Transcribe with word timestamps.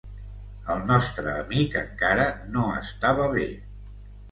El 0.75 0.79
nostre 0.91 1.35
amic 1.43 1.77
encara 1.83 2.25
no 2.57 2.65
estava 2.81 3.31
bé. 3.39 3.49